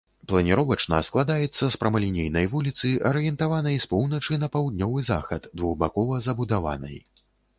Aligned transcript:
Планіровачна 0.29 0.99
складаецца 1.09 1.65
з 1.73 1.79
прамалінейнай 1.81 2.47
вуліцы, 2.53 2.93
арыентаванай 3.11 3.77
з 3.85 3.89
поўначы 3.93 4.41
на 4.43 4.49
паўднёвы 4.57 5.05
захад, 5.13 5.41
двухбакова 5.61 6.19
забудаванай. 6.29 6.97